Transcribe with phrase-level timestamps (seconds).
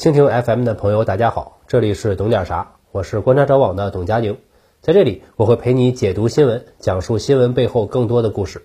[0.00, 4.38] 蜻蜓 FM 的朋友，大家好，这里是懂点啥，我是观察者网的董佳宁，
[4.80, 8.62] 在这里我会陪你解读新闻，讲述新闻背后更多的故事。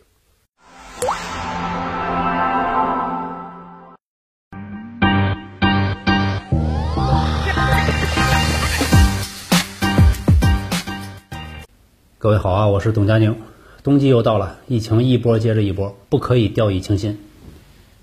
[12.17, 13.35] 各位好啊，我是董佳宁。
[13.83, 17.19] 冬季又到了，疫情一波接着一波，不可以掉以轻心。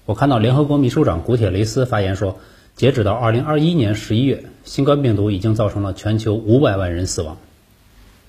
[0.04, 2.36] 我看到联合国秘书长古铁雷斯发言说，
[2.76, 7.36] 截止到二零二一年十一月，新冠病毒已经造成了全球五百万人死亡。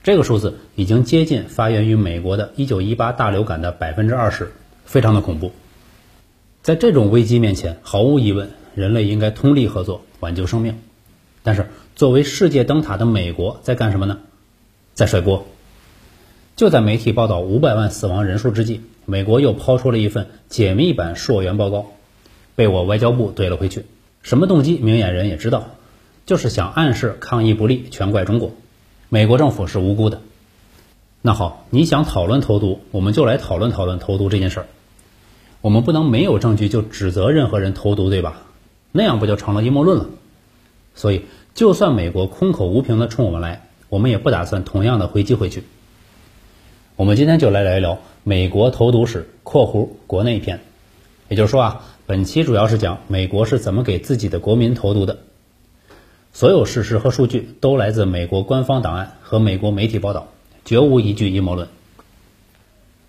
[0.03, 4.51] 这个数字已经接近发源于美国的一九一八大流感的百分之二十，
[4.85, 5.53] 非常的恐怖。
[6.61, 10.77] 在这种危机面前，毫无疑问，人类应该通力合作，挽救生命。
[11.41, 14.19] 但是，作为世界灯塔的美国在干什么呢？
[14.93, 15.45] 在甩锅。
[16.55, 21.93] 就在媒体报道五百万死亡人数之际，美国又抛出了一份解密版溯源报告，
[22.55, 23.85] 被我外交部怼了回去。
[24.23, 25.67] 什么动机，明眼人也知道，
[26.25, 28.53] 就是想暗示抗议不力，全怪中国，
[29.09, 30.21] 美国政府是无辜的。
[31.21, 34.65] 那好，你想讨论投毒，我们就来讨论讨论投毒这件事儿。
[35.61, 38.41] 我们不能没有证据就指责任何人投毒，对吧？
[38.91, 40.05] 那样不就成了阴谋论了？
[40.95, 45.63] 所以，就算美国空口无凭的冲我们来，我们也不打算同样的回击回去。
[46.95, 50.61] 我们今天就来聊一聊美国投毒史（括弧国内篇）。
[51.29, 55.19] 也就是说啊，本期主要是讲美国是怎么给自己的国民投毒的。
[56.33, 60.27] 所有事实和数据都来自美国官方档案和美国媒体报道，
[60.65, 61.69] 绝无一句阴谋论。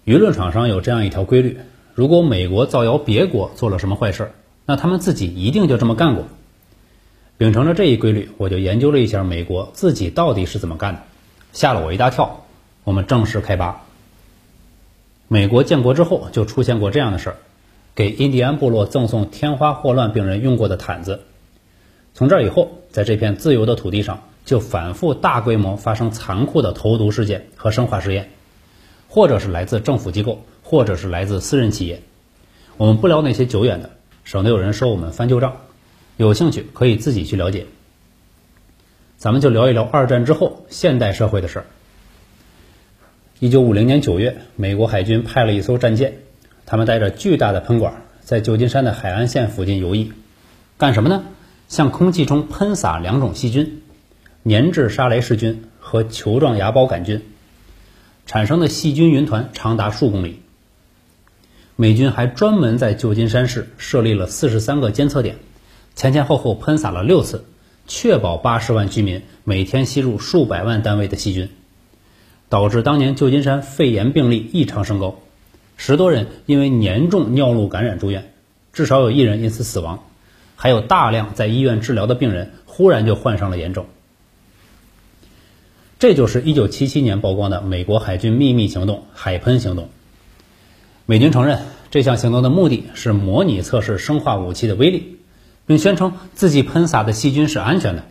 [0.05, 1.59] 舆论场上有这样一条规律：
[1.95, 4.31] 如果美国造谣别国做了什么坏事，
[4.64, 6.27] 那他们自己一定就这么干过。
[7.36, 11.03] 秉承着这一规律，我就研究了一下美国自己到底是怎么干的，
[11.53, 12.45] 吓了我一大跳。
[12.84, 13.83] 我们正式开扒。
[15.27, 17.36] 美国建国之后就出现过这样的事儿：
[17.95, 21.20] 给印第安部落赠送天花霍乱病人用过的毯子。
[22.12, 28.31] 从这以后，在这片自由的土地上，就反复大规模发生残酷的投毒事件和生化实验，
[29.09, 32.02] 或者是来自政府机构，或者是来自私人企业。
[32.77, 33.91] 我们不聊那些久远的，
[34.24, 35.57] 省得有人说我们翻旧账。
[36.17, 37.67] 有兴趣可以自己去了解。
[39.17, 41.67] 咱们就聊一聊二战之后现代社会的事儿。
[43.41, 46.18] 一九五零年九月，美国海军派了一艘战舰，
[46.67, 50.13] 他们带着巨大的喷管，在旧金山的海岸线附近游弋，
[50.79, 51.25] 干什么呢？
[51.69, 53.83] 向空气中喷洒两种细菌——
[54.48, 57.23] 粘质沙雷氏菌和球状芽孢杆菌，
[58.27, 60.41] 产生的细菌云团长达数公里。
[61.77, 65.36] 美军还专门在旧金山市设立了四十三个监测点，
[65.95, 67.45] 前前后后喷洒了六次，
[67.86, 71.48] 确保八十万居民每天吸入数百万单位的细菌。
[72.51, 75.19] 导致当年旧金山肺炎病例异常升高，
[75.77, 78.33] 十多人因为严重尿路感染住院，
[78.73, 80.05] 至少有一人因此死亡，
[80.57, 83.86] 还有大量在医院治疗的病人忽然就患上了炎症。
[85.98, 89.89] 这就是1977年曝光的美国海军秘密行动“海喷行动”。
[91.07, 91.61] 美军承认
[91.91, 95.18] 这项行动的目的是模拟测试生化武器的威力，
[95.67, 98.05] 并宣称自己喷洒的细菌是安全的，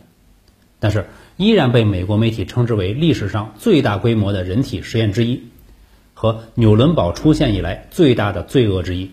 [0.80, 1.06] 但是。
[1.36, 5.42] 依然被美国媒体称之为历史上最大规模的人体实验之一，
[6.14, 9.10] 和纽伦堡出现以来最大的罪恶之一。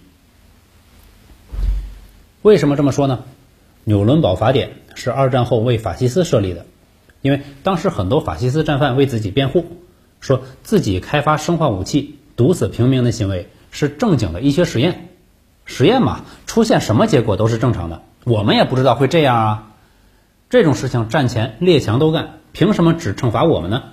[2.41, 3.23] 为什么这么说呢？
[3.83, 6.65] 纽伦堡法典是二战后为法西斯设立的，
[7.21, 9.65] 因为当时很多法西斯战犯为自己辩护，
[10.19, 15.09] 说自己开发生化武器毒死平民的行为是正经的医学实验，
[15.65, 19.67] 实验嘛，出现什么结果都是正常的，我们也不知道会这样啊。
[20.49, 23.83] 这种事情战前列强都干，凭什么只惩罚我们呢？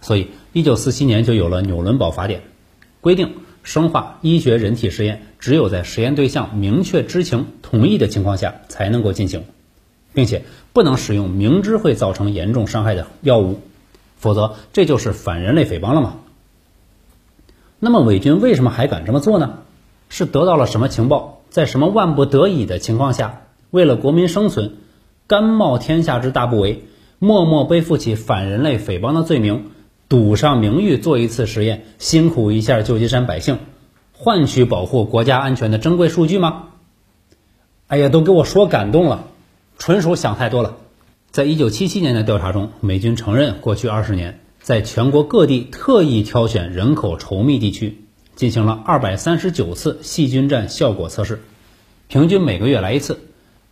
[0.00, 2.42] 所以，一九四七年就有了纽伦堡法典，
[3.00, 9.42] 规定生化医学人体实验只有在实验对象明确知情同意的情况下才能够进行，
[10.12, 13.62] 并且不能使用明知会造成严重伤害的药物，
[14.16, 16.18] 否则这就是反人类诽谤了吗？
[17.80, 19.58] 那么伪军为什么还敢这么做呢？
[20.08, 23.42] 是得到了什么情报，在什么万不得已的情况下，
[23.72, 24.76] 为了国民生存？
[25.26, 26.78] 甘冒天下之大不韪，
[27.18, 29.70] 默默背负起反人类诽谤的罪名，
[30.14, 33.58] 赌上名誉做一次实验，辛苦一下旧金山百姓，
[34.12, 36.66] 换取保护国家安全的珍贵数据吗？
[37.88, 39.24] 哎呀，都给我说感动了，
[39.76, 40.76] 纯属想太多了。
[41.32, 48.04] 在一九七七年的调查中，美军承认过去二十年在全国各地特意挑选人口稠密地区，
[48.36, 51.42] 进行了二百三十九次细菌战效果测试，
[52.06, 53.18] 平均每个月来一次，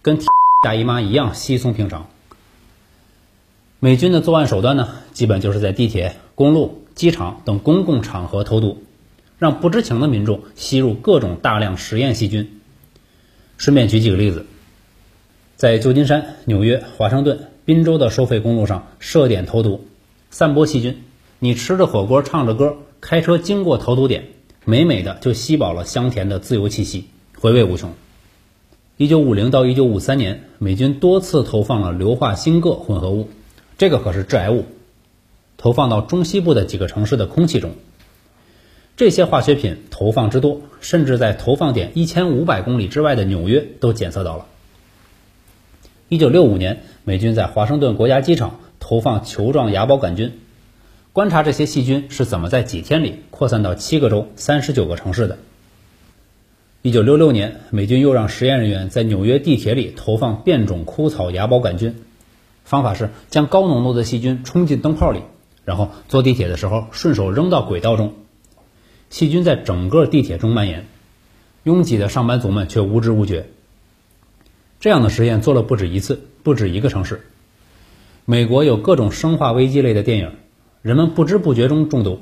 [0.03, 0.19] 跟。
[0.65, 2.09] 大姨妈一样稀松平常。
[3.84, 8.81] 美军的作案手段呢，基本就是在地铁、公路、机场等公共场合投毒，
[9.40, 12.61] 让不知情的民众吸入各种大量实验细菌。
[13.56, 14.46] 顺便举几个例子，
[15.56, 19.84] 在旧金山、纽约、华盛顿、滨州的收费公路上设点投毒，
[20.31, 21.02] 散播细菌。
[21.40, 24.29] 你吃着火锅，唱着歌，开车经过投毒点，
[24.64, 27.06] 美美的就吸饱了香甜的自由气息，
[27.37, 27.93] 回味无穷。
[28.96, 33.29] 一九五零到一九五三年，美军多次投放了硫化锌铬混合物，
[33.82, 34.64] 这个可是致癌物，
[35.56, 37.73] 投放到中西部的几个城市的空气中。
[38.96, 44.46] 这些化学品投放之多，甚至在投放点一千五百公里之外的纽约都检测到了。
[46.08, 50.38] 一九六五年，美军在华盛顿国家机场投放球状芽孢杆菌，
[51.12, 55.38] 观察这些细菌是怎么在几天里扩散到七个州、三十九个城市的。
[56.82, 61.96] 一九六六年，美军又让实验人员在纽约地铁里投放变种枯草芽孢杆菌，
[62.64, 65.23] 方法是将高浓度的细菌冲进灯泡里，
[65.64, 68.14] 然后坐地铁的时候顺手扔到轨道中，
[69.11, 70.87] 细菌在整个地铁中蔓延，
[71.64, 73.49] 拥挤的上班族们却无知无觉。
[74.81, 77.26] 这样的实验做了不止一次，不止一个城市。
[78.25, 80.32] 美国有各种生化危机类的电影，
[80.81, 82.20] 人们不知不觉中中毒，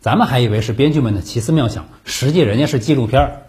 [0.00, 3.42] 咱们还以为是编剧们的奇思妙想，实际人家是纪录片儿。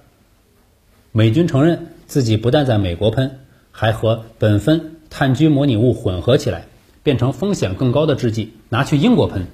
[1.12, 3.40] 美军承认自己不但在美国喷，
[3.72, 6.66] 还和苯酚炭疽模拟物混合起来，
[7.04, 9.48] 变成风险更高的制剂，拿去英国喷。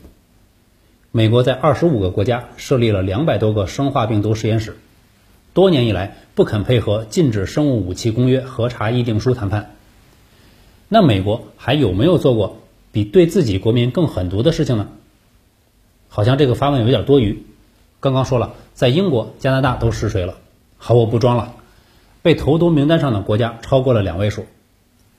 [1.12, 4.78] 美国在二十五个国家设立了两百多个生化病毒实验室，
[5.54, 9.76] 多年以来不肯配合禁止生物武器公约核查议定书谈判。
[10.90, 12.60] 那美国还有没有做过
[12.92, 14.90] 比对自己国民更狠毒的事情呢？
[16.10, 17.44] 好像这个发问有点多余。
[18.02, 20.36] 刚刚说了，在英国、加拿大都实锤了。
[20.78, 21.56] 好，我不装了。
[22.22, 24.46] 被投毒名单上的国家超过了两位数，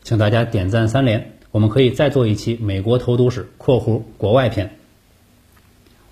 [0.06, 1.32] 请大家点赞三连。
[1.50, 4.76] 我们可以再做一期美国投毒史（括弧国外篇）。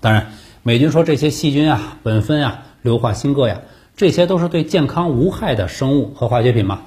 [0.01, 0.33] 当然，
[0.63, 3.61] 美军说这些细菌啊、苯酚啊、硫化锌铬呀，
[3.95, 6.81] 这些都是对健康无害的生物和化学品嘛，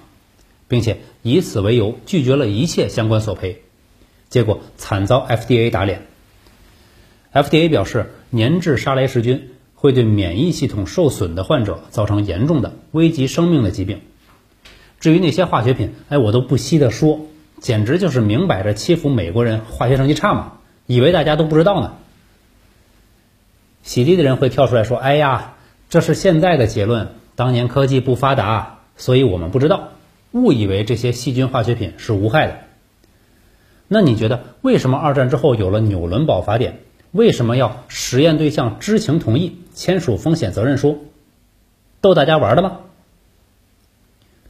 [0.69, 3.63] 并且以此为由拒绝了一切相关索赔，
[4.29, 6.03] 结果惨遭 FDA 打脸。
[7.33, 9.49] FDA 表示，粘质沙雷氏菌。
[9.81, 14.01] 会对免疫系统受损的患者造成严重的危及生命的疾病。
[15.01, 17.21] 至于那些化学品，哎，我都不稀得说，
[17.61, 20.55] 简直就是明摆着欺负美国人化学成绩差嘛！
[20.87, 21.95] 以为大家都不知道呢。
[23.83, 25.55] 洗地的人会跳出来说：“哎呀，
[25.89, 29.91] 这是现在的结论，当年科技不发达，所以我们不知道，
[30.33, 32.59] 误以为这些细菌化学品是无害的。”
[33.87, 36.81] 那你觉得为什么二战之后有了纽伦堡法典？
[37.13, 41.07] 为什么要实验对象知情同意签署风险责任书？
[42.03, 42.81] 逗大家玩的吗？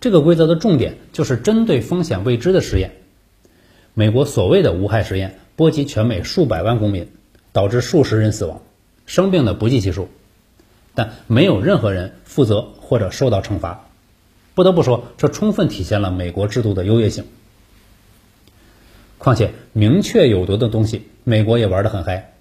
[0.00, 2.92] 这个规则的重点就是针对风险未知的实验。
[3.94, 7.08] 美国所谓的无害实验波及全美数百万公民，
[7.52, 8.62] 导致数十人死亡，
[9.06, 10.08] 生病的不计其数，
[10.94, 13.86] 但没有任何人负责或者受到惩罚。
[14.54, 17.24] 不得不说，这充分体现了美国制度的优越性。
[19.18, 22.34] 况且，明确有毒的东西，美国也玩得很嗨。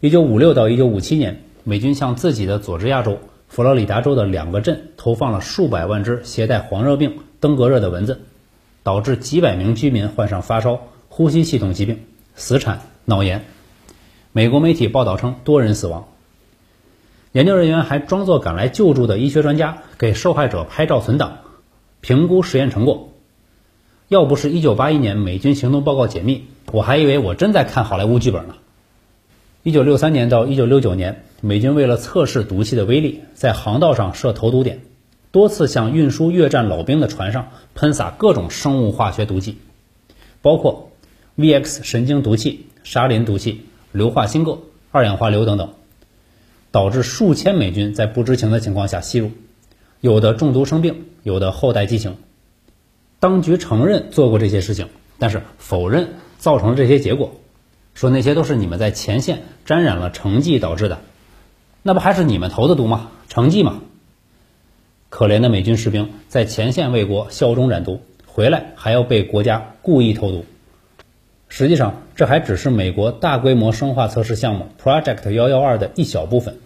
[0.00, 8.22] 一九五六到一九五七年，美军向自己的佐治亚州、佛罗里达州的两个镇投放了数百万只携带黄热病、登革热的蚊子，
[8.82, 12.00] 导致几百名居民患上发烧、呼吸系统疾病、
[12.34, 13.44] 死产、脑炎。
[14.32, 16.08] 美国媒体报道称多人死亡。
[17.30, 21.38] 研究人员还装作赶来救助的医学专家，给受害者拍照存档，
[22.00, 23.10] 评估实验成果。
[24.08, 28.54] 要不是一九八一年美军行动报告解密，我还以为我真在看好莱坞剧本呢。
[29.64, 34.82] 一九六三年到一九六九年，美军为了测试毒气的威力，在航道上设投毒点，
[35.32, 39.56] 多次向运输越战老兵的船上喷洒各种生物化学毒剂，
[40.42, 40.90] 包括
[41.38, 45.70] VX 神经毒气、沙林毒气、硫化锌铬、二氧化硫等等，
[46.70, 49.30] 导致数千美军在不知情的情况下吸入，
[50.02, 52.18] 有的中毒生病，有的后代畸形。
[53.18, 57.40] 当局承认做过这些事情，但是否认造成了这些结果。
[57.94, 60.98] 说那些都是你们在前线沾染了成绩导致的，
[61.82, 63.10] 那不还是你们投的毒吗？
[63.28, 63.80] 成绩吗？
[65.08, 70.44] 可怜的美军士兵在前线为国效忠染毒，回来还要被国家故意投毒。
[71.48, 76.56] 实际上，这还只是美国大规模生化测试项目 Project 幺幺二的一小部分。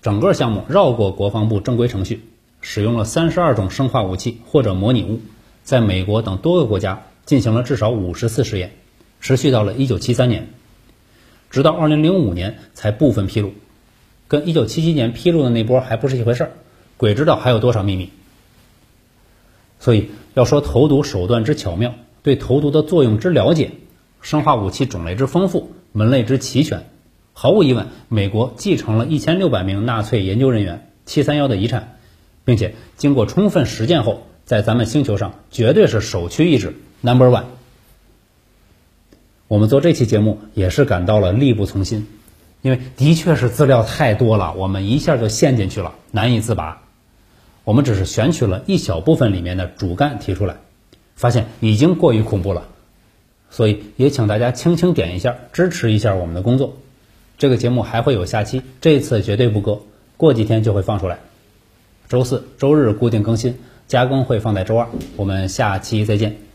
[0.00, 2.22] 整个项目绕过国防部正规程序，
[2.62, 5.20] 使用了三十二种生化武器或者模拟物，
[5.62, 8.72] 在美国等多个国家进行了至少五十次实验。
[9.20, 10.48] 持续到了一九七三年，
[11.50, 13.52] 直到二零零五年才部分披露，
[14.28, 16.50] 跟一九七七年披露的那波还不是一回事儿，
[16.96, 18.10] 鬼知道还有多少秘密。
[19.80, 23.72] 所以要说投毒手段之巧妙，对投毒的作用之了解，
[24.20, 26.84] 生化武器种类之丰富，门类之齐全，
[27.32, 31.98] 毫无疑问，美国继承了一千六百名纳粹研究人员七三幺的遗产，
[32.44, 37.57] 并且经过充分实践后，在咱们星球上绝对是首屈一指，Number One。
[39.48, 42.06] 我们做这期节目也是感到了力不从心，
[42.62, 46.82] 因为的确是资料太多了，我们一下就陷进去了，难以自拔。
[47.64, 50.56] 我们只是选取了一小部分里面的主干提出来，
[51.16, 52.68] 发现已经过于恐怖了，
[53.50, 56.76] 所以也请大家轻轻点一下，支持一下我们的工作。
[57.38, 59.80] 这个节目还会有下期，这次绝对不割，
[60.16, 61.18] 过几天就会放出来。
[62.08, 64.88] 周四周日固定更新，加更会放在周二。
[65.16, 66.47] 我们下期再见。